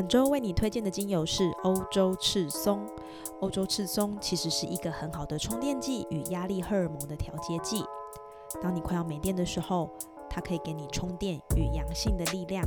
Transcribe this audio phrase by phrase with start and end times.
[0.00, 2.80] 本周为你推荐的精油是欧洲赤松。
[3.40, 7.84] 欧洲赤松其实是一个很好的充电剂与压力荷尔蒙的调节剂。
[8.62, 9.90] 当你快要没电的时候，
[10.30, 12.66] 它可以给你充电与阳性的力量。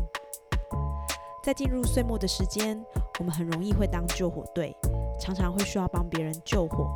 [1.43, 2.85] 在进入岁末的时间，
[3.17, 4.77] 我们很容易会当救火队，
[5.19, 6.87] 常常会需要帮别人救火，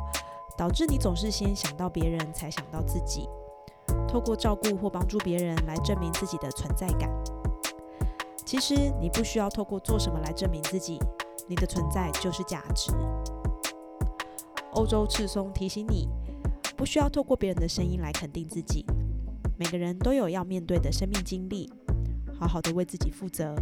[0.56, 3.28] 导致你总是先想到别人才想到自己，
[4.06, 7.10] 透过照顾或帮助别人来证明自己的存在感。
[8.48, 10.98] 其实你不需要透过做什么来证明自己，
[11.46, 12.90] 你的存在就是价值。
[14.72, 16.08] 欧洲赤松提醒你，
[16.74, 18.86] 不需要透过别人的声音来肯定自己。
[19.58, 21.70] 每个人都有要面对的生命经历，
[22.40, 23.54] 好好的为自己负责，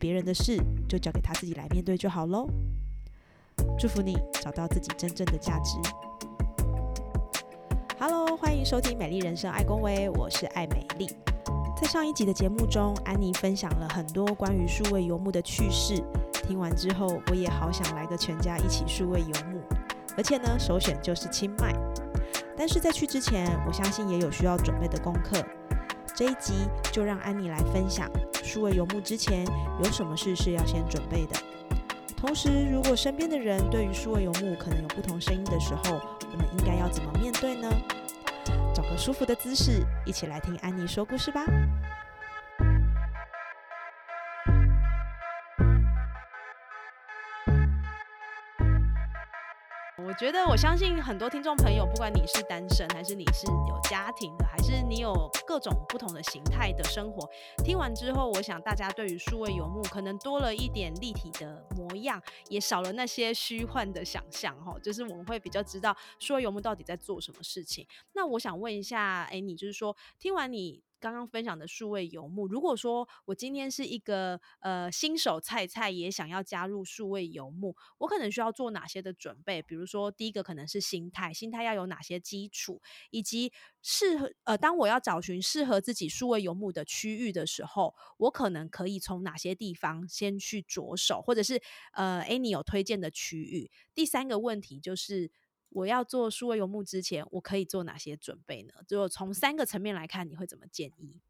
[0.00, 2.48] 别人的事就交给他自己来面对就好喽。
[3.78, 5.78] 祝福你找到自己真正的价值。
[8.00, 11.08] Hello，欢迎收听《美丽人生》爱公维，我是爱美丽。
[11.80, 16.02] 在上一集的节目中，安妮分享了很多关于数位游牧的趣事。
[16.42, 19.62] 听完之后，我也好想来个全家一起数位游牧，
[20.16, 21.72] 而且呢，首选就是清迈。
[22.56, 25.40] 但是在去之前，我相信也有需要准备的功课。
[26.16, 28.10] 这一集就让安妮来分享
[28.42, 29.46] 数位游牧之前
[29.80, 31.36] 有什么事是要先准备的。
[32.16, 36.00] 同时，如果身边的人对于数位游牧可能有不同声音的时候，
[36.32, 37.70] 我们应该要怎么面对呢？
[38.78, 41.44] 找个舒服的姿势，一起来听安妮说故事吧。
[50.08, 57.28] 我觉得，我相信很多听众朋友，不管你是单身，还是你是有家庭的，还是你有各种不同的形态的生活，
[57.62, 67.86] 听完之后，我想大家对于数位游牧可能多了一点立体的模样，也少了那些虚幻的想象，哈，就是我们会比较知道数位游牧到底在做什么事情。
[68.14, 70.87] 那我想问一下，哎，你就是说，听完你。
[71.00, 79.62] 刚刚分享的数位游牧，如果说我今天是一个呃新手菜菜，也想要加入数位游牧，我可能需要做哪些的准备？
[79.62, 91.60] 比如说，第一个可能是心态，心态要有哪些基础，以及适合呃，当我要找寻适合自己数位游牧的区域的时候，我可能可以从哪些地方先去着手，或者是
[91.92, 93.70] 呃，哎，你有推荐的区域？
[93.94, 95.30] 第三个问题就是。
[95.70, 98.72] 我要做数位游牧之前，我可以做哪些准备呢？
[98.86, 101.20] 就从三个层面来看，你会怎么建议？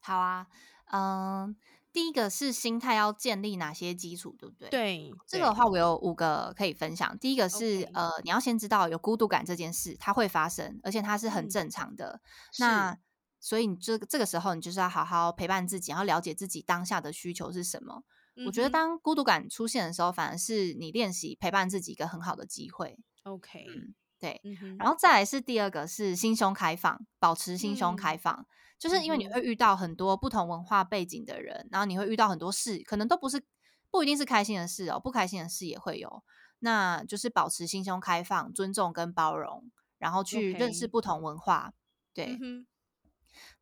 [0.00, 0.46] 好啊，
[0.92, 1.56] 嗯，
[1.92, 4.68] 第一个是心态要建立哪些基础，对不对？
[4.68, 7.18] 对，这个的话我有五个可以分享。
[7.18, 12.20] 第一个是呃，你要先知道有孤独感这件事，它会发生，而且它是很正常的。
[12.58, 12.98] 那
[13.40, 18.04] 所以你这个这个时候，你就是要好好陪伴自己，然后了解自己当下的需求是什么。
[18.46, 22.98] 我觉得当孤独感出现的时候，反而是你练习陪伴自己一个很好的机会。
[23.24, 24.40] OK，嗯，对，
[24.78, 28.46] 然后再来是第二个是心胸开放，保持心胸开放，
[28.78, 33.42] 就是因为你会遇到很多不同文化背景的人，然后你会遇到很多事，可能都不是
[33.90, 36.22] 不一定是开心的事哦，不开心的事也会有，
[36.58, 41.72] 那就是保持心胸开放，尊重跟包容，然后去认识不同文化，
[42.12, 42.38] 对。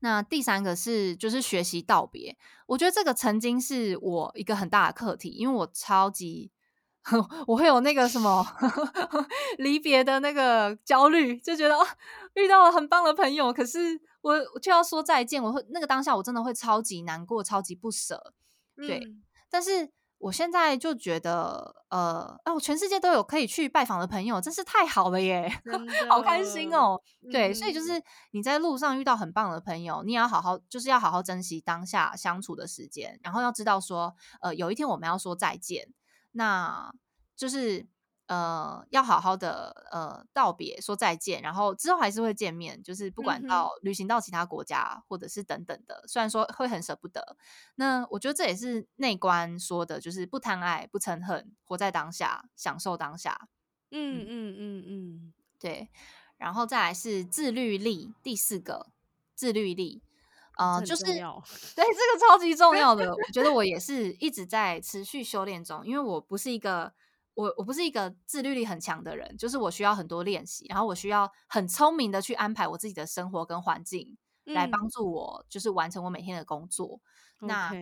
[0.01, 2.37] 那第三个是就是学习道别，
[2.67, 6.51] 我觉得这个曾经是我一个很大的课题，因为我超级。
[7.47, 8.47] 我会有那个什么
[9.59, 11.77] 离别的那个焦虑，就觉得
[12.35, 18.33] 遇到了很棒的朋友，可是我就要说再见，我会那个当下我真的会超级难过，超级不舍。
[18.77, 19.03] 对，
[19.51, 25.53] 但是我现在就觉得，呃，哎，我全世界都有可以去拜访的朋友，真是太好了耶，
[26.09, 27.01] 好开心哦。
[27.33, 35.89] 对，所以就是你在路上遇到很棒的朋友，你也要好好，就是要好好珍惜当下相处的时间，然后要知道说，呃，有一天我们要说再见。
[36.33, 36.93] 那
[37.37, 37.87] 就是
[38.27, 42.83] 呃，要好好的呃道别，说再见，然后之后还是会见面。
[42.83, 47.37] 就是不管到旅行到其他国家，或者是等等的，虽然说会很舍不得。
[47.75, 53.49] 那我觉得这也是内观说的，就是不贪爱，不嗔恨，活在当下，享受当下。
[53.91, 55.91] 嗯嗯嗯嗯，对。
[56.39, 58.89] 然后再来是自律力，第四个
[59.35, 60.03] 自律力。
[60.55, 66.93] 啊，就是对这个超级重要的， 我觉得我也是一直在持续修炼中，因为我不是一个
[67.35, 77.01] 我我不是一个自律力很强的人，就是我需要很多练习，然后我需要很聪明的去安排我自己的生活跟环境，来帮助我就是完成我每天的工作。
[77.41, 77.73] 那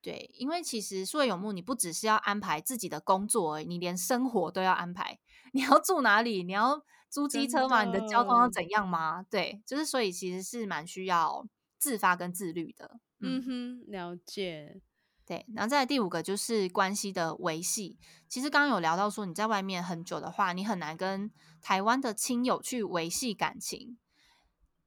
[0.00, 5.18] 对，因为其实数位游牧，你不只是要安排自己的工作，你连生活都要安排。
[5.52, 6.44] 你要住哪里？
[6.44, 6.80] 你要
[7.10, 7.82] 租机车吗？
[7.82, 9.26] 你的交通要怎样吗？
[9.28, 11.44] 对，就是所以其实是蛮需要
[11.86, 12.98] 自发跟自律的。
[13.20, 14.80] 嗯哼，了解。
[15.24, 17.96] 对，然后再第五个就是关系的维系。
[18.28, 21.30] 其实刚刚有聊到说，你在外面很久的话，你很难跟
[21.62, 23.96] 台湾的亲友去维系感情，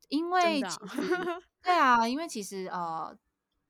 [0.09, 0.61] 因为
[1.63, 3.17] 对啊，因为其实呃。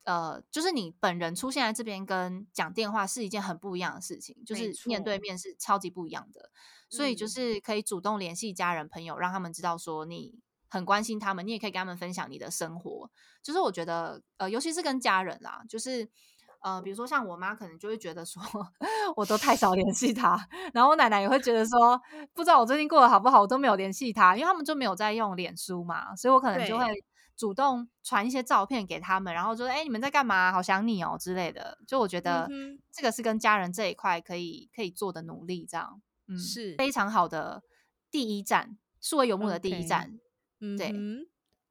[0.05, 6.49] 呃，就是你本人出现在这边跟讲电话是一件很不一样的事情，就是面对面是超级不一样的，
[6.89, 10.39] 所以就是可以主动联系家人朋友，让他们知道说你
[10.69, 13.10] 很关心他们，你也可以跟他们分享你的生活。
[13.44, 16.10] 就是我觉得，呃，尤其是跟家人啦，就是
[16.62, 18.42] 呃，比如说像我妈可能就会觉得说
[19.18, 22.00] 我都太少联系她，然后我奶奶也会觉得说
[22.33, 26.86] 不知道我最近过得好不好，我都没有联系她，因为他们就没有在用脸书嘛，所以我可能就会。
[27.39, 30.51] 主动传一些照片给他们，然后说：“哎，你们在干嘛？
[30.51, 32.50] 好想你哦之类的。”就我觉得
[32.92, 37.63] 这个是跟家人这一块可以可以做的努力，这样嗯是非常好的
[38.12, 40.19] 第一站，数位游牧的第一站，
[40.77, 40.94] 对，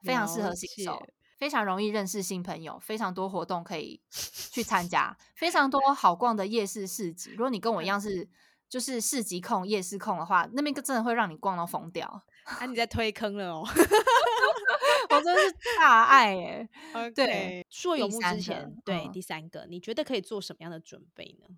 [0.02, 1.00] 非常适合新手，
[1.37, 7.31] 非常容易认识新朋友，非常多活动可以去参加，非常多好逛的夜市市集。
[7.31, 8.29] 如果你跟我一样是
[8.69, 12.23] 就是市集控、夜市控的话，那边真的会让你逛到疯掉。
[12.44, 13.67] 啊，你在推坑了哦。
[15.11, 16.34] 我真是大爱
[16.93, 17.11] 哎！
[17.14, 21.56] 对，说有目之前，对第三个，你觉得可以做什么样的准备呢？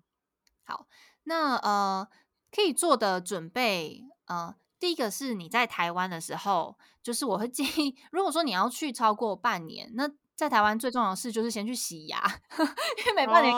[0.63, 0.87] 好，
[1.23, 2.07] 那呃，
[2.49, 12.19] 可以做的准备，呃，第一个是你在台湾的时候，就是我会建议，如果说你要去超过半年，那在台湾最重要的事就是先去洗牙，
[12.57, 13.57] 因为每半年洗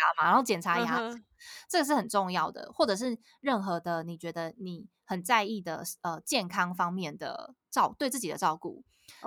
[0.00, 1.22] 牙嘛，然后检查牙齿，
[1.68, 8.82] 这个是很重要的，或者是任何的你觉得你很在意的呃健康方面的照对自己的照顾。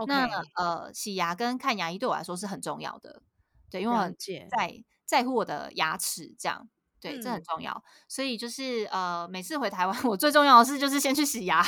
[0.07, 3.21] 那呃，洗牙跟看牙医对我来说是很重要的，
[3.69, 4.15] 对，因为我很
[4.49, 6.67] 在在乎我的牙齿，这样
[7.11, 7.83] 对，这很重要。
[8.07, 11.63] 所以就是呃，每次回台湾， 我最重要的事就是先去洗牙，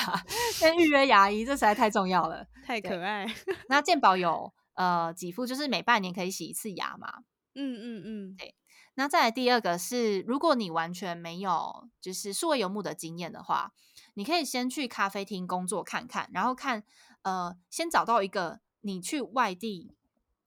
[0.54, 3.25] 先预约牙医，这实在太重要了， 太可爱。
[3.69, 7.19] 那健保有呃几副，就是每半年可以洗一次牙嘛。
[7.56, 8.56] 嗯嗯嗯，对。
[8.95, 13.72] 那再来第二个是，如果你完全没有就是数位游牧的经验的话，
[14.16, 16.83] 你可以先去咖啡厅工作看看，然后看。
[17.24, 19.92] 呃，先找到一个你去外地，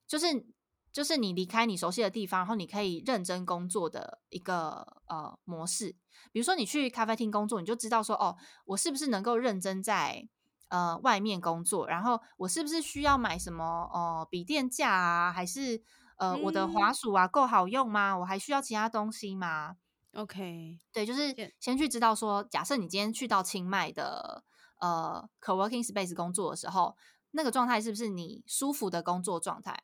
[0.07, 0.47] 就是
[0.93, 5.97] 就是你离开你熟悉的地方，然后你可以认真工作的一个呃模式。
[6.33, 10.29] 比如说你去咖啡厅工作，你就知道说，哦，我是不是能够认真在
[10.69, 11.89] 呃外面工作？
[11.89, 15.33] 然后我是不是需要买什么呃笔电架啊？
[15.33, 15.83] 还是
[16.17, 18.19] 呃我的滑鼠啊够好用吗？
[18.19, 19.77] 我还需要其他东西吗
[20.15, 24.45] ？OK，对，就是先去知道说，假设你今天去到清迈的。
[24.83, 26.97] 呃，co-working space 工作的时候，
[27.33, 29.79] 那个状态是不是你舒服的工作状态？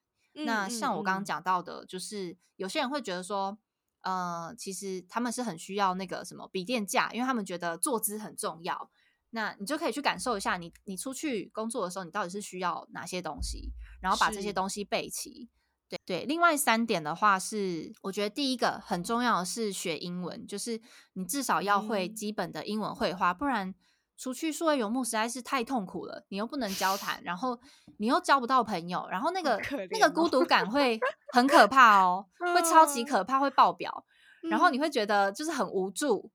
[0.44, 3.56] 那像我刚刚讲到的，就是有些人会觉得说，
[4.02, 8.90] 呃，其实他们是很需要那个什么笔电架，因为他们觉得坐姿很重要。
[9.30, 15.48] 那你就可以去感受一下，你你出去工作的时候，你到底是需要哪些东西，然后把这些东西备齐。
[15.88, 20.80] 对对，另外三点的话是，我觉得第一个很重要的是学英文，就是
[21.14, 23.74] 你至少要会基本的英文绘画，不然。
[24.16, 27.58] 出去数位游牧实在是太痛苦了，你又不能交谈，然后
[27.98, 29.60] 你又交不到朋友，然后那个
[29.90, 30.98] 那个孤独感 会
[31.32, 34.04] 很可怕哦，会超级可怕，会爆表，
[34.50, 36.30] 然后你会觉得就是很无助，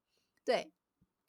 [0.46, 0.72] 对，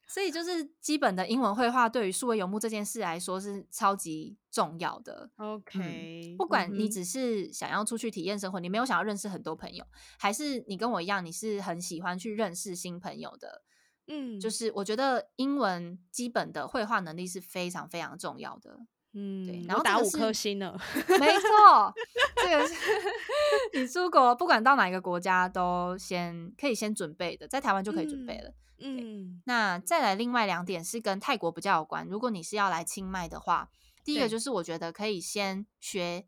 [0.07, 5.31] 所以就是基本的英文绘画对于数位游牧这件事来说是超级重要的。
[5.37, 9.83] OK，不管你只是想要出去体验生活，你没有想要认识很多朋友，
[10.19, 13.63] 还是你跟我一样，你是很喜欢去认识新朋友的。
[14.07, 18.79] 嗯，就是我觉得英文基本的绘画能力是非常非常重要的。
[19.13, 20.73] 嗯，对，然后打五颗星了，
[21.19, 21.93] 没错，
[22.35, 22.73] 这个是
[23.79, 28.53] 你出国不管到哪一个国家都先可以先准备的，在台湾就可以准备了。
[28.79, 32.07] 嗯，那再来另外两点是跟泰国比较有关。
[32.07, 33.69] 如果你是要来清迈的话，
[34.03, 36.25] 第一个就是我觉得可以先学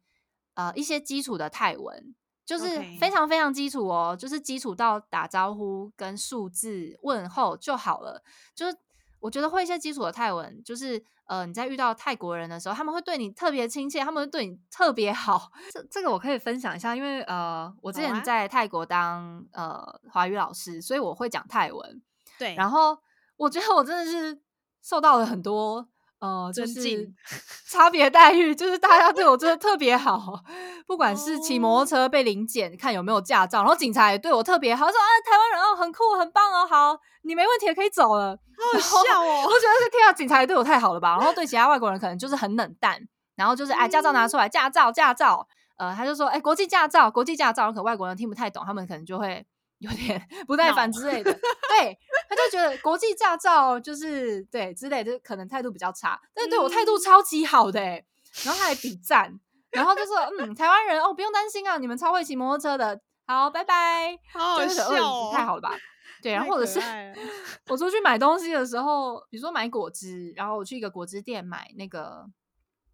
[0.53, 2.15] 呃一些基础的泰文。
[2.45, 8.23] 就是非常非常基础哦，就是基础到打招呼跟数字问候就好了。
[8.53, 8.77] 就是
[9.19, 15.51] 我觉得会一些基础的泰文，就是呃你在遇到泰国人的时候，他们会对你特别亲切，他们会对你特别好。
[15.73, 22.01] 这这个我可以分享一下，因为呃我之前在泰国当呃华语老师，所以我会讲泰文。
[22.37, 22.95] 对，然后
[23.37, 24.39] 我觉得我真的是
[24.83, 25.89] 受到了很多。
[26.25, 27.11] 哦，就是
[27.69, 30.19] 差别待遇，就是大家对我真的特别好，
[30.87, 38.37] 不管是骑摩托车被临检，看有没有驾照，然后警察也对我特别好，说啊，台湾人哦，很酷，很棒哦，好，你没问题，可以走了。
[38.81, 41.17] 好笑哦，我觉得是天啊，警察也对我太好了吧？
[41.17, 42.99] 然后对其他外国人可能就是很冷淡，
[43.35, 49.45] 然后就是哎，驾照拿出来，驾照，驾照，呃，他就说，哎，国际驾照，国际驾照，可外国人听不太懂，他们可能就会
[49.79, 51.31] 有点 不耐烦之类的。
[51.33, 51.97] 对，
[52.29, 59.39] 他就觉得国际驾照就是对之类的，可能态度比较差，但是对我态度超级好的，然后他还比赞，
[59.71, 64.17] 然后就说，嗯，台湾人哦，不用担心啊，你们超会骑摩托车的，好，拜拜。
[64.33, 65.75] 好好笑，太好了吧？
[66.21, 66.79] 对，然后或者是
[67.67, 72.25] 我出去买东西的时候，比如说买果汁，然后我去一个果汁店买那个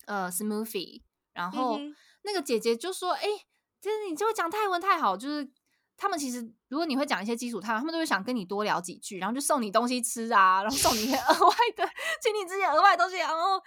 [0.05, 1.01] 呃 smoothie，
[1.33, 1.79] 然后。
[2.23, 3.23] 那个姐姐就说：“哎，
[3.81, 5.43] 就是你就会讲泰文太好，就是
[6.01, 11.87] 他们其实如果你会讲一些基础泰文，他们都会想跟你多聊几句，然后就送你东西吃啊，然后送你一些 额外的，
[12.19, 13.61] 请你吃些额外东西，然后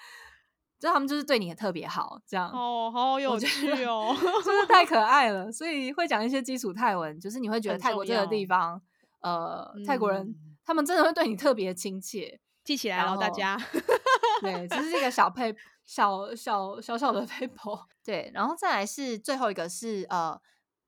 [0.81, 4.13] 就他们就是对你也特别好，这样哦，好有趣哦，
[4.45, 5.53] 真的太 可爱了。
[5.53, 8.83] 所以会讲一些基础泰文，就是你会觉得泰国这个地方，
[9.21, 10.35] 呃，泰国人
[10.67, 13.57] 他们真的会对你特别亲切，记起来了，大家。
[14.41, 15.55] 对，这是一个小配。
[15.87, 20.35] ”小小小小的 paper，对，然后再来是最后一个是呃，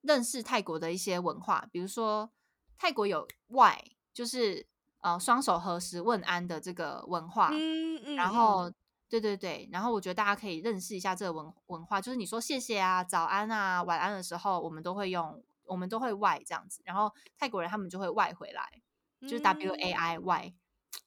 [0.06, 2.30] 认识泰国的一些文化，比如说
[2.78, 3.84] 泰国有 Y，
[4.14, 4.66] 就是
[5.00, 8.72] 呃双手合十问安的这个文化，嗯嗯，然后
[9.08, 18.82] 对对对，然后我觉得大家可以认识一下这个文文化，就是你说谢谢啊、早安啊、晚安的时候，我们都会用，我们都会 Y 这样子，然后泰国人他们就会 Y 回来，
[19.22, 20.54] 就是 W A I Y。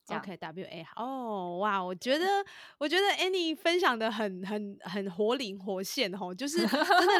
[0.08, 2.26] OK，W A 哦，哇，我觉得
[2.78, 6.68] 我觉得 Annie 分享的很很很活灵活现哦，就是真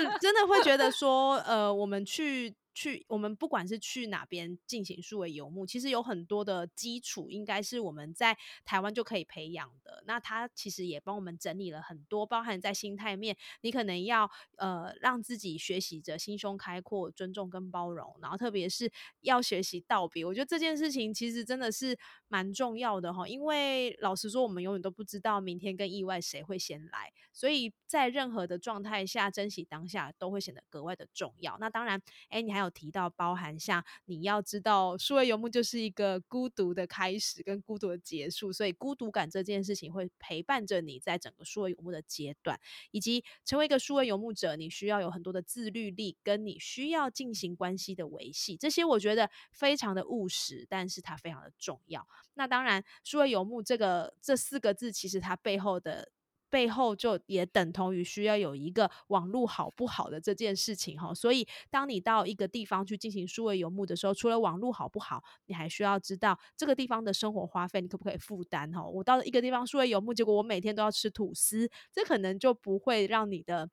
[0.04, 2.56] 的真的会觉得说，呃，我们去。
[2.74, 10.02] 去我们不管是去哪边进行数位游牧，其实有很多的基础，应该是我们在台湾就可以培养的。
[10.06, 18.90] 那他其实也帮我们整理了很多，包含在心态面，你可能要呃让自己学习着心胸开阔、尊重跟包容，然后特别是
[19.22, 20.24] 要学习道别。
[20.24, 21.98] 我觉得这件事情其实真的是
[22.30, 31.58] 蛮重要的哈，因为老实说，我们永远都不知道明天跟意外谁会先来，所以在任何的状态下，珍惜当下都会显得格外的重要。
[31.60, 32.69] 那当然，哎，你还有。
[32.70, 42.60] 提到包含像你要知道，数位游牧就是一个孤独的开始跟孤独的结束，所以孤独感这件事情会陪伴着你在整个数位游牧的阶段，
[42.92, 52.08] 以及成为一个数位游牧者，你需要有很多的自律力，跟你需要进行关系的维系，这些我觉得非常的务实，但是它非常的重要。
[52.36, 56.12] 那当然，数位游牧这个这四个字，其实它背后的。
[56.50, 68.84] 背后就也等同于需要有一个网络好不好的这件事情哈，所以当你到一个地方去进行数位游牧的时候，除了网络好不好，你还需要知道这个地方的生活花费你可不可以负担哈。
[68.84, 73.70] 我到了一个地方数位游牧，结果我每天都要吃吐司，这可能就不会让你的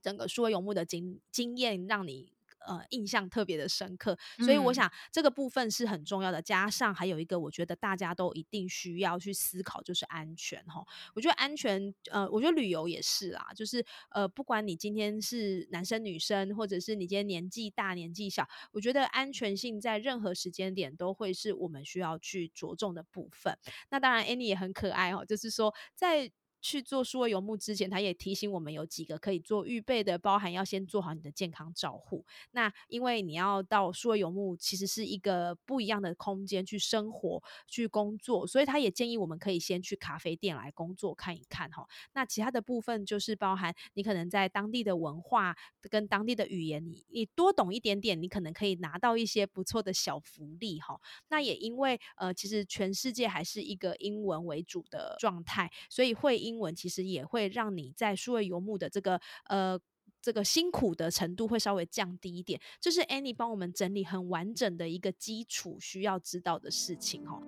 [0.00, 2.32] 整个数位游牧的经经验让你。
[2.66, 6.40] 呃，印象特别的深刻，所以我想这个部分是很重要的。
[6.40, 10.84] 加上还有一个，我觉得大家都一定需要去思考，就是安全哈。
[11.14, 23.56] 我觉得安全，呃，我觉得旅游也是啦，就是呃，不管你今天是男生女生，或者是你今天年纪大年纪小，我觉得安全性在任何时间点都会是我们需要去着重的部分。
[23.90, 26.30] 那当然，Annie 也很可爱哦，就是说在。
[26.62, 32.24] 去做数位游牧之前，他也提醒我们有几个可以做预备的，包含要先做好你的健康照护。
[32.52, 41.86] 那因为你要到数位游牧，其实是一个不一样的空间去生活、去工作，所以他也建议我们可以先去咖啡店来工作看一看哈。
[42.14, 45.56] 那其他的部分就是包含你可能在当地的文化
[45.90, 51.00] 跟当地的语言，你你多懂一点点，你可能可以拿到一些不错的小福利哈。
[51.28, 59.18] 那也因为呃，其实全世界还是一个英文为主的状态，所以会因英文其实也会让你在数位游牧的这个
[59.48, 59.78] 呃
[60.20, 67.42] 这个辛苦的程度会稍微降低一点，这是 Annie 帮我们整理很完整的一个基础需要知道的事情哦。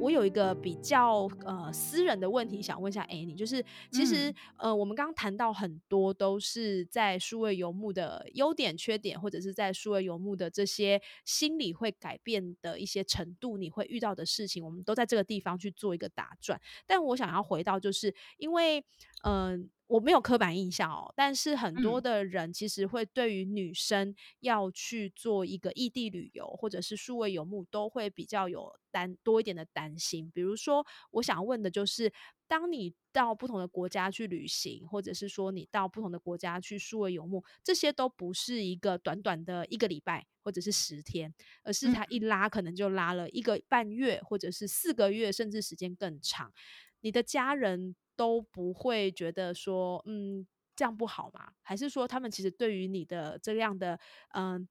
[0.00, 16.60] 我有一个比较呃私人的问题想问一下 Annie，就是其实呃我们刚刚谈到很多都是在数位游牧的优点、缺点，或者是在数位游牧的这些心理会改变的一些程度，你会遇到的事情，我们都在这个地方去做一个打转。
[16.86, 18.84] 但我想要回到，就是因为
[19.24, 19.68] 嗯。
[19.88, 30.30] 我没有刻板印象哦，但是很多的人其实会对于女生要去做一个异地旅游或者是数位游牧，都会比较有担多一点的担心。
[30.34, 32.12] 比如说，我想问的就是，
[32.46, 46.52] 当你到不同的国家去旅行，或者是说你到不同的国家去数位游牧，这些都不是一个短短的一个礼拜或者是十天，而是他一拉可能就拉了一个半月，或者是四个月，甚至时间更长。
[47.00, 47.96] 你的家人。
[48.18, 50.44] 都不会觉得说，嗯，
[50.74, 51.52] 这样不好吗？
[51.62, 54.00] 还是说他们其实对于你的这样的，
[54.34, 54.68] 嗯，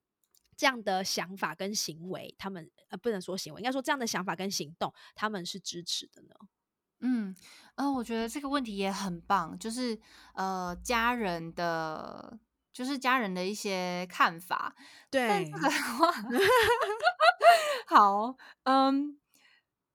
[0.57, 6.35] 这样的想法跟行为，他们呃不能说行为，应该说这样的想法跟行动，他们是支持的呢？
[6.99, 7.33] 嗯，
[7.75, 9.97] 呃，我觉得这个问题也很棒，就是
[10.33, 12.37] 呃家人的，
[12.73, 14.75] 就是家人的一些看法。
[15.09, 16.11] 对，这个的话，
[17.87, 19.17] 好，嗯，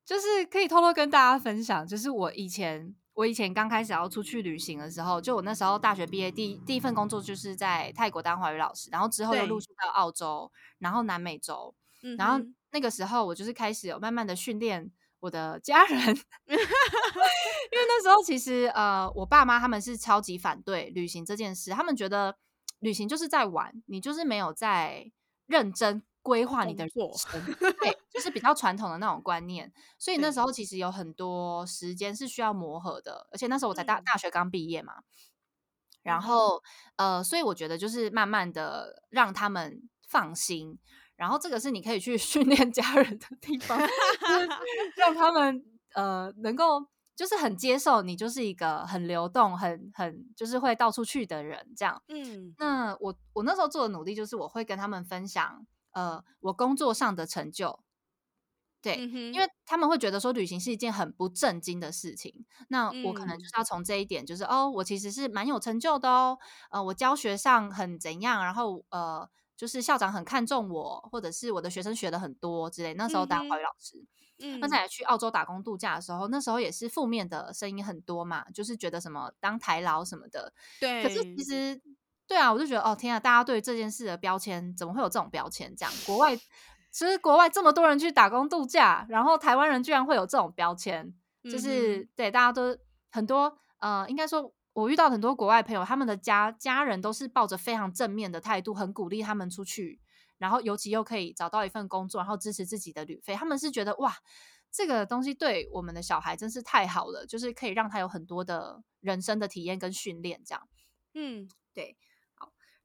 [0.07, 2.97] 就是可以偷偷跟大家分享，就是我以前。
[3.15, 11.75] 我以前刚开始要出去旅行的时候，就我那时候大学毕业第第一份工作就是在泰国当华语老师，然后之后又陆续到澳洲，然后南美洲，
[12.17, 14.91] 然后那个时候我就是开始有慢慢的训练
[15.21, 15.99] 我的家人，
[16.49, 22.37] 因为那时候其实呃我爸妈他们是超级反对旅行这件事，他们觉得
[22.81, 25.13] 旅行就是在玩，你就是没有在
[25.47, 26.03] 认真。
[26.23, 27.45] 规划你的人生，
[27.81, 35.03] 对，就是比较传统的那种观念，所以那时候其实有很多时间是需要磨合的，而且那时候我在大大学刚毕业嘛，
[36.03, 36.63] 然后
[36.95, 40.79] 呃，所以我觉得就是慢慢的让他们放心，
[41.17, 43.77] 然后这个是你可以去 训练家人的地方，
[44.97, 45.65] 让他们
[45.95, 46.87] 呃能够
[47.17, 55.67] 就是很接受你就是一个很流动、很很就是会到处去的人，这样，嗯，那我我那时候做的努力就是我会跟他们分享。
[55.93, 57.81] 呃，我工作上的成就，
[58.81, 66.39] 对，因为他们会觉得说旅行是一件很不正经的事情，那我可能就是要从这一点，就是哦，我其实是蛮有成就的哦，
[66.71, 72.95] 呃，我教学上很怎样，然后呃，就是校长很看重我，或者是我的学生学的很多之类。
[72.95, 74.05] 那时候当华语老师，
[74.41, 81.45] 嗯，那在去澳洲打工度假的时候，那时候也是负面的声音很多嘛，就是觉得什么当台劳什么的，对，可是其。
[81.45, 81.81] 实。
[82.33, 85.71] 对啊，我就觉得哦天啊，大家对这件事的标签怎么会有这种标签？
[85.77, 91.13] 这样国外其实国外这么多人去打工度假，然后台湾人居然会有这种标签，
[91.43, 92.75] 就是对大家都
[93.11, 100.01] 很多呃，应该说我遇到很多国外朋友，他们的家家人都是抱着非常正面的态度，很鼓励他们出去，
[100.39, 104.17] 然后尤其又可以找到一份工作，然后支持自己的旅费，他们是觉得哇，
[104.71, 110.67] 这个东西对我们的小孩真是太好了，就是可以让他有很多的人生的体验跟训练，这样，
[111.13, 111.99] 嗯，对。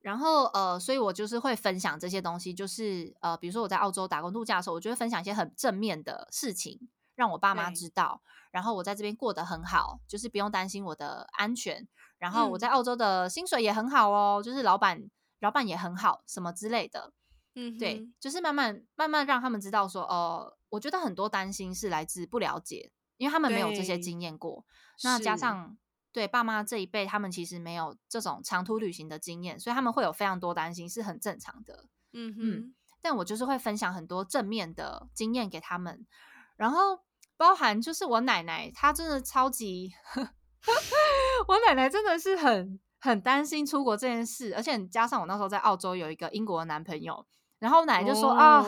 [0.02, 8.22] 然后呃，所以我就是会分享这些东西，就是呃，比如说我在澳洲打工度假的时候，我就会分享一些很正面的事情，让我爸妈知道。
[8.52, 11.86] 然后我在这边过得很好，就是不用担心我的安全。
[12.20, 17.12] 然后我在澳洲的薪水也很好哦，就是老板老板也很好，什么之类的。
[17.56, 24.64] 嗯，对，就是慢慢慢慢让他们知道说，哦，我觉得很多担心是来自不了解，因为他们没有这些经验过。
[25.04, 25.78] 那加上。
[26.18, 31.86] 对爸妈这一辈，他们其实没有这种长途旅行的经验，所以他们会有非常多担心，是很正常的。
[32.12, 36.08] 嗯嗯，但我就是会分享很多正面的经验给他们，
[36.56, 37.02] 然后
[37.38, 39.94] 包含就是我奶奶，她真的超级，
[41.48, 47.24] 我奶奶真的是很很担心出国这件事，而且加上我那时候在澳洲有一个英国的男朋友，
[47.60, 48.66] 然后奶奶就说啊，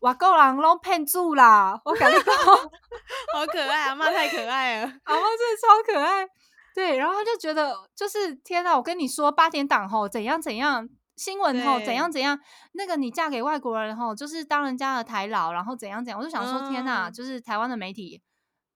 [0.00, 2.18] 哇，够人都骗住啦，我感觉
[3.36, 6.26] 好可爱，阿妈太可爱了，阿妈真的超可爱。
[6.76, 10.86] 对，然后他就觉得就是天呐，我跟你说八点档吼怎样怎样，
[11.16, 12.38] 新闻吼怎样怎样，
[12.72, 18.20] 那个你嫁给外国人吼就是当人家的台老，然后怎样怎样，我就想说天呐，就是台湾的媒体，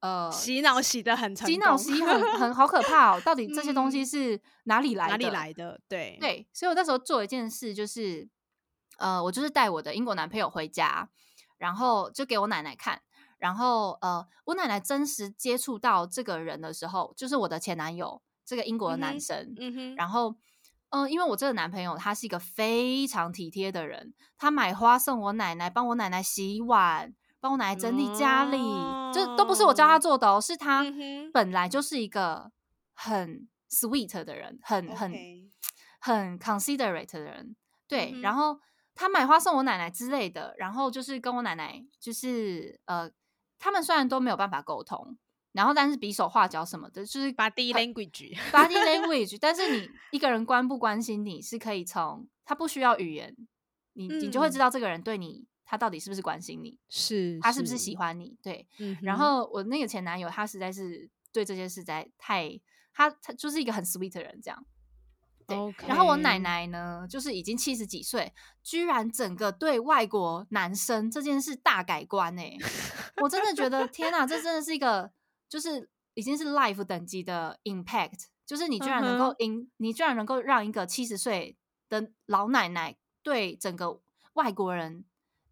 [0.01, 5.79] 呃，洗脑洗的很洗脑洗很很好可怕哦，到底这些东西是哪里来哪里来的？
[5.87, 8.27] 对对，所以我那时候做一件事就是，
[8.97, 11.11] 呃，我就是带我的英国男朋友回家，
[11.59, 13.03] 然后就给我奶奶看。
[13.41, 19.55] 然后，呃，我奶奶真实接触到这个人的时候，就是我的前男友，这个英国的男生。
[19.59, 19.95] 嗯哼。
[19.97, 20.37] 然后，
[20.91, 28.59] 嗯，因为我这个男朋友他是一个非常体贴的人，他买花送我奶奶，帮我奶奶洗碗，帮我奶奶整理家里，
[29.15, 30.85] 就都不是我教他做的哦，是他
[31.33, 32.53] 本来就是一个
[32.93, 35.15] 很 sweet 的人，很很
[35.99, 37.57] 很 considerate 的人。
[37.89, 38.61] 对，然后
[38.95, 43.11] 他买花送我奶奶之类的，然后就是跟我奶奶就是呃。
[43.61, 45.17] 他们虽然都没有办法沟通，
[45.53, 49.37] 然后但是比手画脚什么的，就是 body language，body language。
[49.41, 53.37] 但是你一个人关不关心你是可以从他不需要语言，
[53.93, 58.37] 你你就会知道这个人对你他到底是不是关心你，是他是不是喜欢你？
[58.43, 58.67] 对。
[59.03, 62.59] 然后我那个前男友他实在是对这件事在太
[62.93, 64.67] 他他就是一个很 sweet 的人，这样。
[65.87, 68.33] 然后我奶奶呢，就是已经七十几岁，
[68.63, 72.57] 居然整个对外国男生这件事大改观哎！
[73.23, 75.11] 我真的觉得天哪，这真的是一个
[75.49, 81.57] 就是已经是 life 等级的 impact，就是你居然能够 in，你居然能够让一个七十岁
[81.89, 84.01] 的老奶奶对整个
[84.35, 85.05] 外国人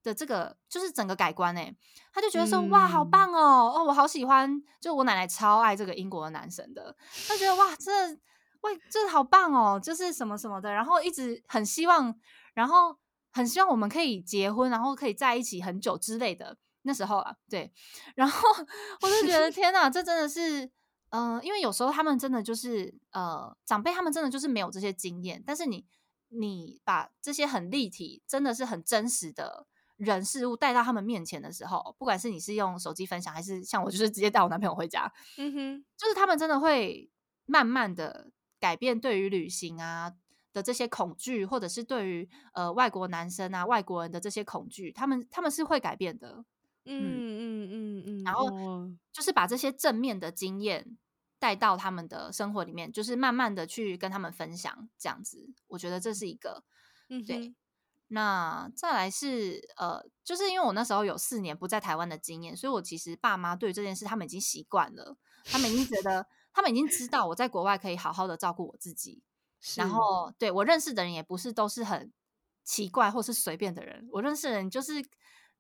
[0.03, 1.75] 的这个就是整个改观哎！
[2.13, 8.19] 他就觉得说哇，好棒哦哦，我好喜欢，就我奶奶超爱这个英国的男生的，他觉得哇，这。
[8.63, 9.81] 喂，这好棒哦！
[9.83, 12.15] 就是什么什么的，然后一直很希望，
[12.55, 12.97] 然后
[13.31, 16.57] 很希望我们可以结婚，然后可以在一起很久之类的。
[16.83, 17.71] 那时候啊，对，
[18.15, 18.49] 然后
[19.03, 20.71] 我就觉得天哪，这真的是，
[21.11, 25.85] 嗯，因为有时候他们真的就是呃，长辈他们真的就是没有这些经验，但是你
[26.29, 29.67] 你把这些很立体，真的是很真实的
[29.97, 37.11] 人事物带到他们面前的时候，不管是你是用手机分享，还是像我就是直接带我男朋友回家，嗯哼，就是他们真的会
[37.45, 40.15] 慢慢的改变对于旅行啊。
[40.51, 46.43] 的这些恐惧，或者是对于呃外国男生啊、外国人的这些恐惧，他们他们是会改变的，
[46.87, 48.49] 嗯嗯嗯嗯，然后
[49.13, 50.97] 就是把这些正面的经验
[51.39, 56.65] 带到他们的生活里面，就是慢慢的去跟他们分享，这样子，我觉得这是一个，
[57.11, 57.55] 嗯，对。
[58.09, 69.23] 那再来是呃，就是因为我那时候有四年不在台湾的经验，所以我其实爸妈对这件事他们已经习惯了，他们已经觉得，他们已经知道我在国外可以好好的照顾我自己。
[69.75, 72.13] 然后，对我认识的人也不是都是很
[72.63, 75.05] 奇怪或是随便的人，我认识的人就是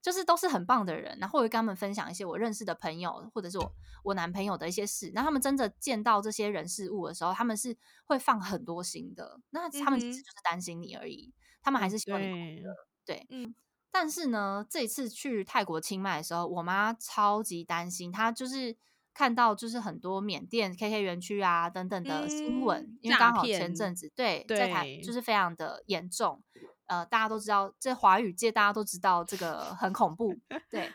[0.00, 1.18] 就是都是很棒的人。
[1.18, 3.74] 然后我会跟他们分享一些我认识的朋友或者是我
[4.04, 5.10] 我男朋友的一些事。
[5.14, 9.40] 那他们真的见到这些人事物的时候，他们是会放很多心的。
[9.50, 12.74] 那他们其实就是担心你而已，他们还是希望你快乐。
[13.04, 13.52] 对，嗯。
[13.90, 18.76] 但是呢，这次去泰国清迈的时候，我妈超级担心，她就是。
[19.18, 26.40] 看到就是很多缅甸 KK 园区啊等等的新闻，因为刚好前阵子对在台就是非常的严重，
[26.86, 30.38] 呃，大家都知道，在华语界大家都知道这个很恐怖，
[30.70, 30.92] 对。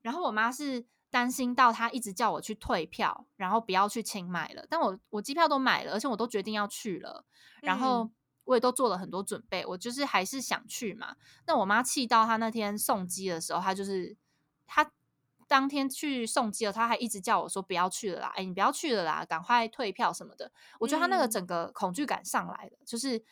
[0.00, 4.66] 然后我妈是担心到她一直叫我去退票，然后不要去清迈了。
[4.68, 7.24] 但我我机票都买了，而且我都决定要去了，
[7.60, 8.10] 然后
[8.42, 11.14] 我也都做了很多准备，我就是还是想去嘛。
[11.46, 14.16] 那我妈气到她那天送机的时候，她就是
[14.66, 14.90] 她。
[15.52, 20.50] 当天去送机了，他还一直叫我说不要去了啦，哎，你不要去了啦，赶快退票什么的。
[20.80, 23.22] 我觉得他那个整个恐惧感上来了，就是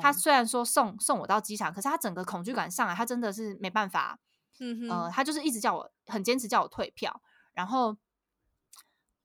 [0.00, 4.18] 他虽然说送送我到机场，可是他整个恐惧感上来，他真的是没办法，
[4.60, 7.20] 嗯呃，他就是一直叫我很坚持叫我退票，
[7.52, 7.98] 然后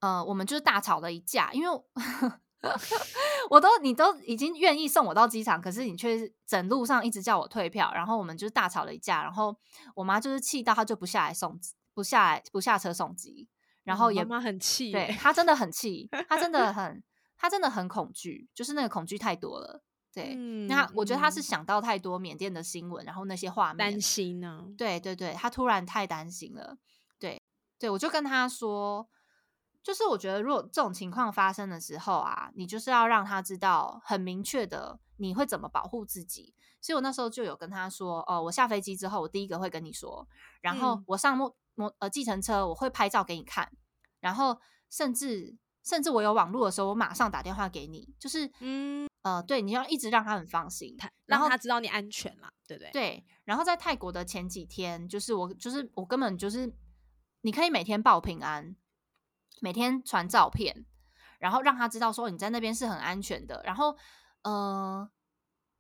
[0.02, 1.84] 呃，我们就是大吵了一架，因为
[3.50, 9.56] 我 都你都已经愿意送我到机场，可是你却整路上一直叫我退票，然后我们就是大吵了一架，然后
[9.96, 11.58] 我妈就是气到她就不下来送。
[11.94, 13.48] 不下来，不下车送机，
[13.84, 17.04] 然后也妈很气，对他真的很气，他真的 很，
[17.38, 19.84] 他真的很恐惧，就是那个恐惧太多了。
[20.14, 20.36] 对，
[20.68, 24.64] 那我觉得他是想到太多缅甸的新闻，然后那些画面，担心呢。
[24.78, 26.78] 对对对，他突然太担心了。
[27.18, 27.42] 对
[27.80, 29.10] 对，我就跟他说，
[29.82, 36.54] 就是我觉得如果这种情况发生的时候啊，你就是要让他知道很明确的你会怎么保护自己。
[36.80, 40.28] 所以我那时候就有跟他说，哦，我下飞机之后，我第一个会跟你说，
[40.62, 41.56] 然后我上目。
[41.76, 43.72] 摩呃，计程车我会拍照给你看，
[44.20, 44.60] 然后
[44.90, 52.92] 甚至甚至我有网络的时候，我马上打电话给你，就是嗯呃，对，你要一直让他很放心，然后他知道你安全嘛，对不对？
[52.92, 53.26] 对。
[53.46, 56.74] 然后在泰国的前几天，就是我就是我根本就是，
[57.42, 58.76] 你可以每天报平安，
[59.62, 60.86] 每天传照片，
[61.40, 63.62] 然后让他知道说你在那边是很安全的。
[63.66, 63.98] 然后
[64.44, 65.10] 呃，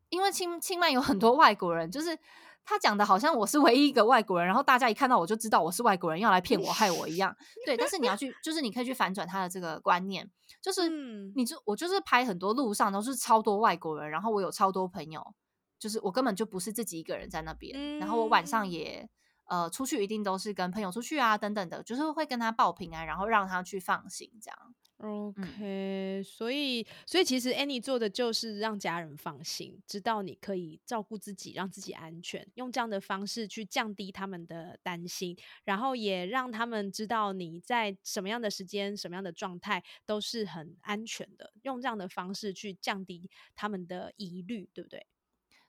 [0.09, 2.17] 因为清清迈有很多外国人，就是。
[2.65, 7.35] 他讲的好像我是唯一一个外国人，然后大家一看到我就知道我是外国人，要来骗我害我一样。
[7.65, 10.29] 对，但是你要去，就是你可以去反转他的这个观念，
[10.61, 10.89] 就是
[11.35, 15.35] 你就我就是拍很多路上都是超多外国人，然后我有超多朋友，
[15.77, 19.09] 就是我根本就不是自己一个人在那边，然后我晚上也
[19.49, 24.57] 呃出去一定都是跟朋友出去啊等等的，就是会跟他报平安，然后让他去放心这样。
[25.03, 41.51] OK，所以所以其实 Annie 做的就是让家人放心，知道你可以照顾自己，让自己安全，用这样的方式去降低他们的担心，然后也让他们知道你在什么样的时间、什么样的状态都是很安全的。
[41.63, 45.05] 用这样的方式去降低他们的疑虑，对不对？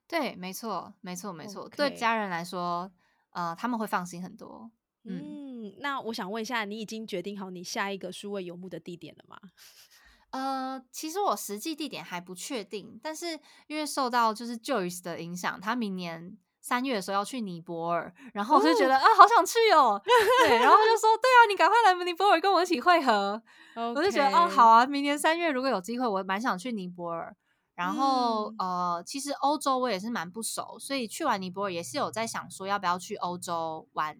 [0.06, 1.68] 对，没错，没错，没错。
[1.70, 2.92] 对家人来说，
[3.30, 4.70] 呃，他们会放心很多。
[5.06, 5.43] 嗯，
[5.78, 9.38] 那我想问一下，你已经决定好你下一个数位游牧的地点了吗？
[10.30, 20.00] 呃，其实我实际地点还不确定，但是因为受到就是 Joyce 的影响，他明年三月的时候要去尼泊尔，然后我就觉得啊，好想去哦。
[20.48, 23.40] 对，然后他就说，对啊，你赶快来尼泊尔跟我一起会合。
[23.76, 27.36] 我就觉得哦，好啊，明年三月如果有机会，我蛮想去尼泊尔。
[27.76, 34.16] 然后呃，其实欧洲我也是蛮不熟，所以去完尼泊尔也是有在想说要不要去欧洲玩。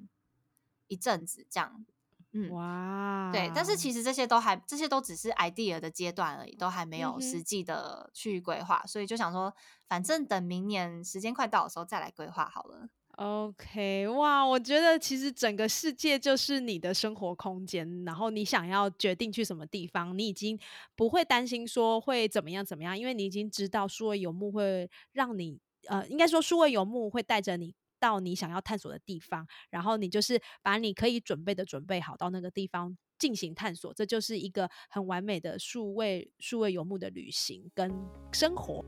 [0.89, 1.85] 一阵子这样，
[2.33, 9.55] 嗯，哇，对，但是其实这些都还，这些都只是 idea 的阶段而已，都还没有实际的去规划，所以就想说，
[9.89, 12.89] 反正等明年时间快到的时候再来规划好了。
[13.17, 20.59] OK，哇，我觉得其实整个世界就是你的生活空间，然后你想要决定去什么地方，你已经
[20.97, 25.61] 不会担心说会怎么样怎么样，因为你已经知道数位游牧会让你。
[25.87, 37.91] 呃，应该说数位游牧会带着你到你想要探索的地方，然后你就是把你可以准备的准备好到那个地方进行探索，这就是一个很完美的数位数位游牧的旅行跟
[38.31, 38.85] 生活。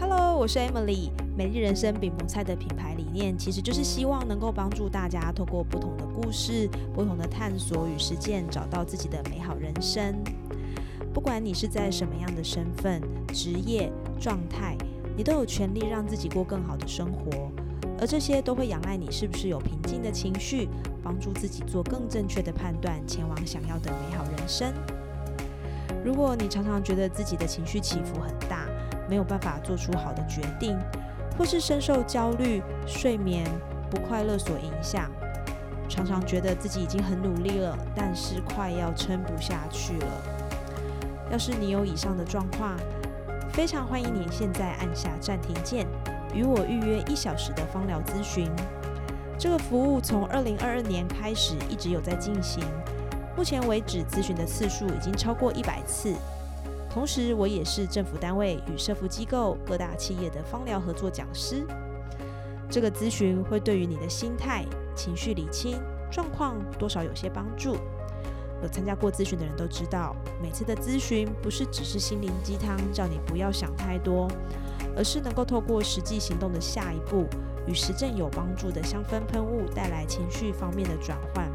[0.00, 1.10] Hello，我是 Emily。
[1.36, 10.24] 美丽人生饼萌菜的品牌理念，其实就是希望能够帮助大家透过不同的故事、不同的探索与实践，找到自己的美好人生。
[11.16, 13.00] 不管你是在什么样的身份、
[13.32, 14.76] 职业、状态，
[15.16, 17.50] 你都有权利让自己过更好的生活。
[17.98, 20.68] 而这些都会仰赖你是不是有平静的情绪，
[21.02, 24.70] 帮助自己做更正确的判断，前往想要的美好人生。
[26.04, 28.66] 如果你常常觉得自己的情绪起伏很大，
[29.08, 30.78] 没有办法做出好的决定，
[31.38, 33.50] 或是深受焦虑、睡眠
[33.90, 35.10] 不快乐所影响，
[35.88, 40.35] 常常觉得自己已经很努力了，但是快要撑不下去了。
[41.30, 42.76] 要是你有以上的状况，
[43.52, 45.86] 非常欢迎你现在按下暂停键，
[46.34, 48.50] 与我预约一小时的芳疗咨询。
[49.38, 52.64] 这个服务从二零二二年开始一直有在进行，
[53.36, 56.14] 目前为止咨询的次数已经超过一百次。
[56.88, 61.66] 同时，我也是政府单位与社福机构、各大企业的芳疗合作讲师。
[62.70, 65.78] 这个咨询会对于你的心态、情绪理清
[66.10, 67.76] 状况多少有些帮助。
[68.62, 74.28] 有参加过咨询的人都知道，每次的咨询不是只是心灵鸡汤，叫你不要想太多，
[74.96, 77.26] 而是能够透过实际行动的下一步，
[77.66, 81.50] 与实证有帮助的香氛喷雾带来情绪方面的转换。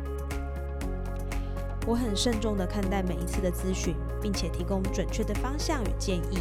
[1.88, 6.38] 我很慎重的看待每一次的咨询，并且提供准确的方向与建议。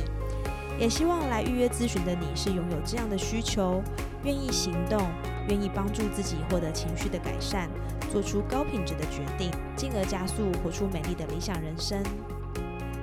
[0.79, 3.83] 也希望来预约咨询的你是拥有这样的需求，
[4.23, 5.01] 愿意行动，
[5.49, 7.69] 愿意帮助自己获得情绪的改善，
[8.11, 12.03] 做出高品质的决定，进而加速活出美丽的理想人生。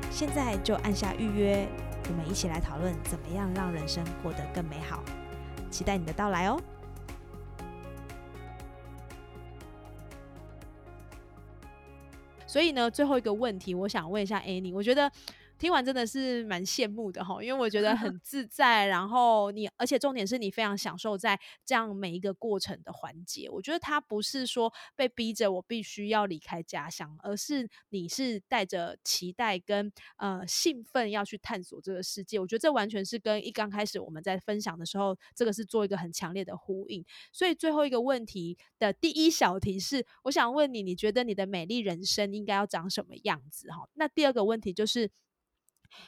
[0.09, 1.67] 现在就按下预约，
[2.09, 5.03] 我们一起来讨论怎么样让人生过得更美好。
[5.69, 6.59] 期待你的到来哦！
[12.45, 15.11] 所以呢，最后一个问题，我想问一下 Annie，我觉得。
[15.57, 23.49] 听完真的是蛮羡慕的哈，因为我觉得很 自在，然后你，而且重点是你非常享受在这样每一个过程的环节。
[23.49, 32.39] 我觉得他不是说被逼着我必须要离开家乡，而是你是带着期待跟呃兴奋要去探索这个世界。
[32.39, 37.03] 我觉得这完全是跟一刚开始我们在分享的时候，这个是做一个很强烈的呼应。
[37.31, 43.69] 所以最后一个问题的第一小题是，我想问你，你觉得你的美丽人生应该要长什么样子？
[43.71, 45.09] 哈，那第二个问题就是。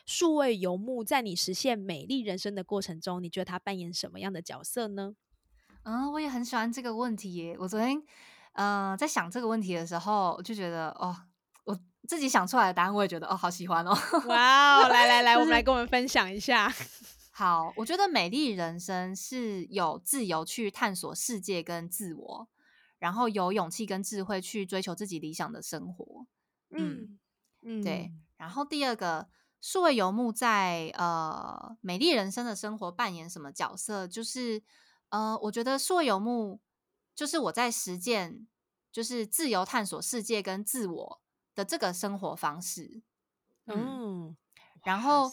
[0.06, 5.16] 数位游牧在你实现美丽人生的过程中，你觉得它扮演什么样的角色呢？
[5.84, 7.56] 嗯，我也很喜欢这个问题耶。
[7.58, 8.04] 我昨天
[8.54, 11.16] 呃在想这个问题的时候，我就觉得哦，
[11.64, 13.98] 我自己想出来的答案，我也觉得哦，好喜欢哦。
[14.28, 16.72] 哇哦，来来来， 我们来跟我们分享一下。
[17.32, 22.50] 好，我觉得美丽人生是有自由去探索世界跟自我，
[23.00, 26.28] 然后有勇气跟智慧去追求自己理想的生活。
[26.72, 27.18] 嗯
[27.62, 28.12] 嗯，对。
[28.38, 29.30] 然后第二个。
[29.62, 34.08] 数位游牧在呃美丽人生的生活扮演什么角色？
[34.08, 34.64] 就是
[35.10, 36.62] 呃，我觉得数位游牧
[37.14, 38.48] 就是我在实践，
[38.92, 41.22] 就是自由探索世界跟自我
[41.54, 43.02] 的这个生活方式。
[43.66, 44.36] 嗯，
[44.84, 45.32] 然后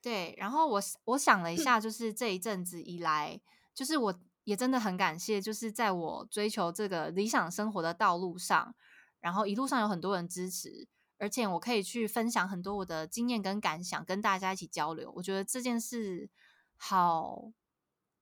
[0.00, 3.40] 对，然后我我想了一下， 就是这一阵子以来，
[3.74, 8.74] 就是我也真的很感谢，就是在我追求这个理想生活的道路上，
[9.20, 10.88] 然后一路上有很多人支持。
[11.18, 15.12] 而且我可以去分享很多我的经验跟感想，跟大家一起交流。
[15.16, 16.28] 我觉得这件事
[16.76, 17.50] 好，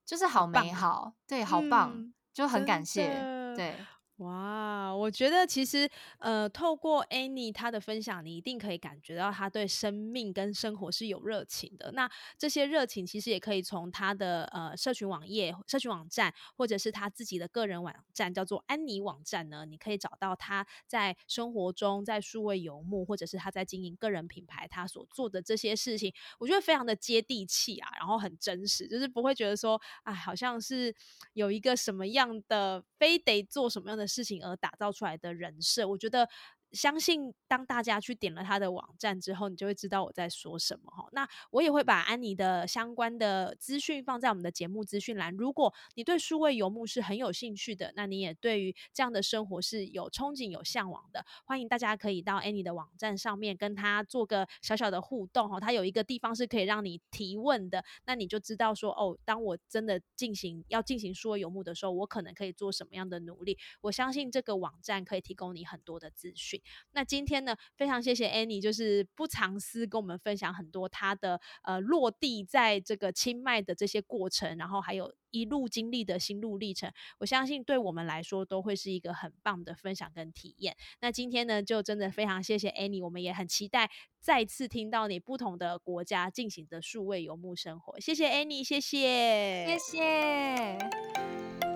[0.05, 3.09] 就是好美好，对，好棒，就很感谢，
[3.55, 3.75] 对。
[4.19, 11.91] 哇，我觉得其实呃，透过 Annie 她的分享，你一定可以感觉到她对生命跟生活是有热情的。
[11.91, 30.95] 那这些热情其实也可以从她的呃社群网页、社群网站，或者是她自己的个人网站，叫做安妮网站呢，你可以找到她在生活中在数位游牧，或者是她在经营个人品牌，她所做的这些事情，我觉得非常的接地气啊，然后很真实，就是不会觉得说啊，好像是
[31.33, 34.04] 有一个什么样的非得做什么样的。
[34.07, 36.27] 事情而打造出来的人设，我觉得。
[36.75, 41.07] 相信当大家去点了他的网站之后，你就会知道我在说什么哈。
[41.13, 45.33] 那我也会把安妮的相关的资讯放在我们的节目资讯栏。
[45.35, 55.59] 如果你对数位游牧是很有兴趣的，那你也对于这样的生活是有憧憬、有向往的，欢迎大家可以到安妮的网站上面跟他做个小小的互动哈。
[55.59, 63.57] 他有一个地方是可以让你提问的，那你就知道说哦，当我真的进行要进行数位游牧的时候，我可能可以做什么样的努力。
[63.81, 66.61] 我相信这个网站可以提供你很多的资讯。
[66.91, 76.91] 那今天呢，非常谢谢 Annie，就是不藏私跟我们分享很多她的呃落地在这个清迈的这些过程，然后还有一路经历的心路历程。
[77.19, 80.75] 我相信对我们来说都会是一个很棒的分享跟体验。
[81.01, 87.99] 那今天呢，就真的非常谢谢 Annie，我们也很期待再次听到你不同的国家进行的数位游牧生活。
[87.99, 91.74] 谢谢 Annie，谢谢，谢谢。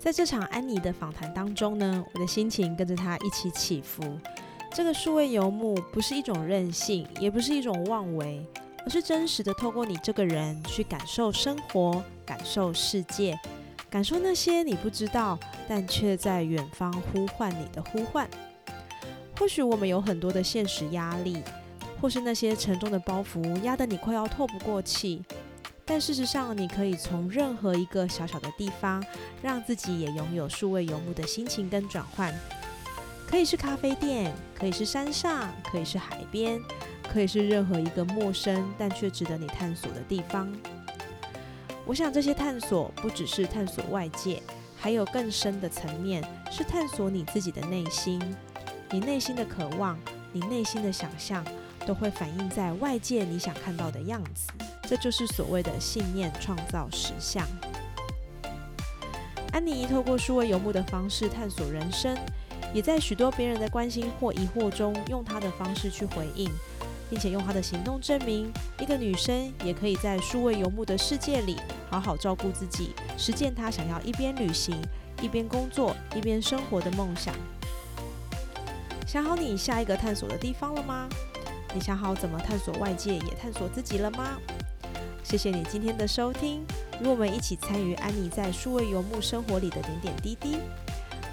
[0.00, 4.02] 在这场安妮的访谈当中呢，我的心情跟着她一起起伏。
[4.72, 8.42] 这个数位游牧不是一种任性，也不是一种妄为，
[8.86, 13.38] 而是真实的透过你这个人去感受生活，感受世界，
[13.90, 18.26] 感受那些你不知道但却在远方呼唤你的呼唤。
[19.38, 21.42] 或许我们有很多的现实压力，
[22.00, 25.22] 或是那些沉重的包袱压得你快要透不过气。
[25.90, 29.04] 但事实上，你可以从任何一个小小的地方，
[29.42, 32.32] 让自己也拥有数位游牧的心情跟转换。
[33.26, 36.60] 可以是咖啡店，可以是山上，可以是海边，
[37.12, 40.48] 可以是任何一个陌生但却值得你探索的地方。
[41.84, 44.40] 我想这些探索不只是探索外界，
[44.76, 46.22] 还有更深的层面，
[46.52, 48.22] 是探索你自己的内心。
[48.92, 49.98] 你内心的渴望，
[50.32, 51.44] 你内心的想象，
[51.84, 54.52] 都会反映在外界你想看到的样子。
[54.90, 57.46] 这就是所谓的信念创造实相。
[59.52, 62.18] 安妮透过数位游牧的方式探索人生，
[62.74, 66.50] 也在许多别人的关心或疑惑中，用她的方式去回应，
[67.08, 71.56] 并且用她的行动证明，一个女生也可以在数位游牧的世界里
[71.88, 74.76] 好好照顾自己，实践她想要一边旅行、
[75.22, 77.32] 一边工作、一边生活的梦想。
[79.06, 81.08] 想好你下一个探索的地方了吗？
[81.72, 84.36] 你想好怎么探索外界，也探索自己了吗？
[85.30, 86.66] 谢谢你今天的收听，
[87.00, 90.56] 与我们一起参与安妮在数位游牧生活里的点点滴滴，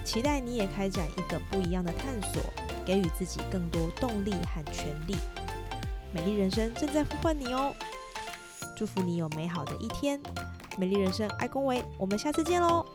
[0.06, 2.40] 期待你也开展一个不一样的探索，
[2.86, 5.16] 给予自己更多动力和权利。
[6.14, 7.74] 美丽人生正在呼唤你哦！
[8.76, 10.22] 祝福你有美好的一天，
[10.78, 12.86] 美丽人生爱恭维，我们下次见喽！